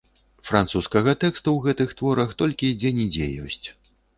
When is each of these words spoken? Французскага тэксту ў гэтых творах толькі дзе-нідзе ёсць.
Французскага 0.47 1.13
тэксту 1.25 1.53
ў 1.53 1.59
гэтых 1.67 1.93
творах 2.01 2.35
толькі 2.43 2.75
дзе-нідзе 2.81 3.31
ёсць. 3.49 3.63